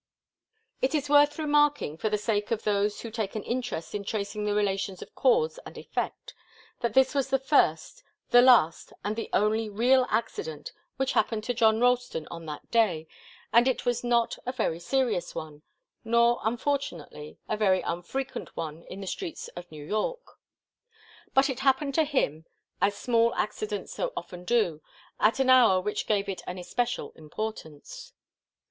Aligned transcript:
It 0.81 0.95
is 0.95 1.11
worth 1.11 1.37
remarking, 1.37 1.95
for 1.95 2.09
the 2.09 2.17
sake 2.17 2.49
of 2.49 2.63
those 2.63 3.01
who 3.01 3.11
take 3.11 3.35
an 3.35 3.43
interest 3.43 3.93
in 3.93 4.03
tracing 4.03 4.45
the 4.45 4.55
relations 4.55 5.03
of 5.03 5.13
cause 5.13 5.59
and 5.63 5.77
effect, 5.77 6.33
that 6.79 6.95
this 6.95 7.13
was 7.13 7.29
the 7.29 7.37
first, 7.37 8.01
the 8.31 8.41
last 8.41 8.93
and 9.03 9.15
the 9.15 9.29
only 9.31 9.69
real 9.69 10.07
accident 10.09 10.71
which 10.97 11.11
happened 11.11 11.43
to 11.43 11.53
John 11.53 11.79
Ralston 11.79 12.27
on 12.31 12.47
that 12.47 12.71
day, 12.71 13.05
and 13.53 13.67
it 13.67 13.85
was 13.85 14.03
not 14.03 14.39
a 14.43 14.51
very 14.51 14.79
serious 14.79 15.35
one, 15.35 15.61
nor, 16.03 16.39
unfortunately, 16.43 17.37
a 17.47 17.55
very 17.55 17.81
unfrequent 17.83 18.57
one 18.57 18.81
in 18.85 19.01
the 19.01 19.05
streets 19.07 19.49
of 19.49 19.71
New 19.71 19.85
York. 19.85 20.39
But 21.35 21.47
it 21.47 21.59
happened 21.59 21.93
to 21.93 22.05
him, 22.05 22.47
as 22.81 22.95
small 22.97 23.35
accidents 23.35 23.93
so 23.93 24.13
often 24.17 24.45
do, 24.45 24.81
at 25.19 25.39
an 25.39 25.51
hour 25.51 25.79
which 25.79 26.07
gave 26.07 26.27
it 26.27 26.41
an 26.47 26.57
especial 26.57 27.11
importance. 27.15 28.13